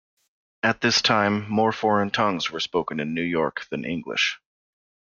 At 0.63 0.81
this 0.81 0.99
time, 0.99 1.47
more 1.47 1.71
foreign 1.71 2.09
tongues 2.09 2.49
were 2.49 2.59
spoken 2.59 2.99
in 2.99 3.13
New 3.13 3.21
York 3.21 3.67
than 3.69 3.85
English. 3.85 4.39